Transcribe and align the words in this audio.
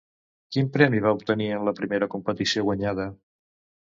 Quin 0.55 0.69
premi 0.77 1.01
va 1.07 1.11
obtenir 1.17 1.49
en 1.57 1.65
la 1.67 1.73
primera 1.79 2.07
competició 2.13 2.65
guanyada? 2.71 3.07